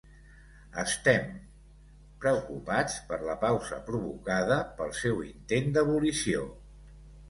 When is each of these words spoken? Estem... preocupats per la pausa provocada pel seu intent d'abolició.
Estem... 0.83 1.27
preocupats 2.25 2.97
per 3.13 3.21
la 3.29 3.37
pausa 3.47 3.81
provocada 3.93 4.61
pel 4.81 4.99
seu 5.05 5.25
intent 5.31 5.75
d'abolició. 5.79 6.49